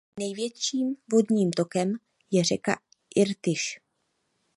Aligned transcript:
Největším 0.19 0.95
vodním 1.11 1.51
tokem 1.51 1.93
je 2.31 2.43
řeka 2.43 2.79
Irtyš. 3.15 3.81